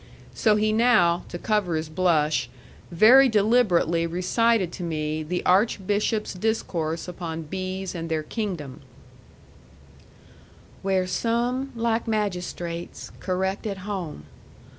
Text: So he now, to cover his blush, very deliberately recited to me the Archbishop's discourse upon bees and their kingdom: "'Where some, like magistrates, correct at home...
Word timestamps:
So 0.33 0.55
he 0.55 0.73
now, 0.73 1.25
to 1.29 1.37
cover 1.37 1.75
his 1.75 1.87
blush, 1.87 2.49
very 2.89 3.29
deliberately 3.29 4.07
recited 4.07 4.71
to 4.71 4.83
me 4.83 5.21
the 5.21 5.45
Archbishop's 5.45 6.33
discourse 6.33 7.07
upon 7.07 7.43
bees 7.43 7.93
and 7.93 8.09
their 8.09 8.23
kingdom: 8.23 8.81
"'Where 10.81 11.05
some, 11.05 11.71
like 11.75 12.07
magistrates, 12.07 13.11
correct 13.19 13.67
at 13.67 13.77
home... 13.85 14.23